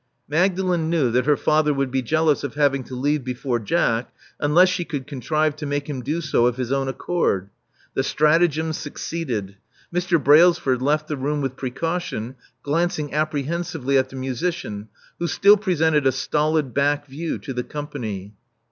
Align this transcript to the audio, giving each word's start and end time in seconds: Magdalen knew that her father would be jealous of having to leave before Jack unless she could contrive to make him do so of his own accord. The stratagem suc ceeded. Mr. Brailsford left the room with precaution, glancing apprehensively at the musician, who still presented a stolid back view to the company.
Magdalen 0.27 0.89
knew 0.89 1.11
that 1.11 1.27
her 1.27 1.37
father 1.37 1.75
would 1.75 1.91
be 1.91 2.01
jealous 2.01 2.43
of 2.43 2.55
having 2.55 2.83
to 2.85 2.95
leave 2.95 3.23
before 3.23 3.59
Jack 3.59 4.11
unless 4.39 4.67
she 4.67 4.83
could 4.83 5.05
contrive 5.05 5.55
to 5.57 5.67
make 5.67 5.87
him 5.87 6.01
do 6.01 6.21
so 6.21 6.47
of 6.47 6.57
his 6.57 6.71
own 6.71 6.87
accord. 6.87 7.51
The 7.93 8.01
stratagem 8.01 8.73
suc 8.73 8.95
ceeded. 8.95 9.57
Mr. 9.93 10.17
Brailsford 10.23 10.81
left 10.81 11.07
the 11.07 11.17
room 11.17 11.39
with 11.39 11.55
precaution, 11.55 12.33
glancing 12.63 13.13
apprehensively 13.13 13.95
at 13.95 14.09
the 14.09 14.15
musician, 14.15 14.87
who 15.19 15.27
still 15.27 15.55
presented 15.55 16.07
a 16.07 16.11
stolid 16.11 16.73
back 16.73 17.05
view 17.05 17.37
to 17.37 17.53
the 17.53 17.61
company. 17.63 18.33